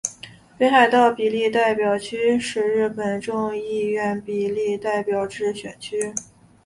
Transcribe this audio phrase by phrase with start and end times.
[0.57, 6.11] 北海道比例代表区是日本众议院比例代表制选区。